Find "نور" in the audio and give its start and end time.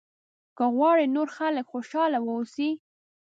1.15-1.27